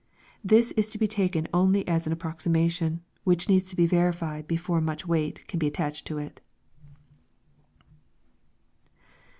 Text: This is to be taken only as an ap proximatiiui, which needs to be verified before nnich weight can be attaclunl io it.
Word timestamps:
This 0.43 0.71
is 0.71 0.89
to 0.89 0.97
be 0.97 1.05
taken 1.05 1.47
only 1.53 1.87
as 1.87 2.07
an 2.07 2.11
ap 2.13 2.17
proximatiiui, 2.17 3.01
which 3.23 3.47
needs 3.47 3.69
to 3.69 3.75
be 3.75 3.85
verified 3.85 4.47
before 4.47 4.81
nnich 4.81 5.05
weight 5.05 5.47
can 5.47 5.59
be 5.59 5.69
attaclunl 5.69 6.11
io 6.11 6.17
it. 6.25 6.41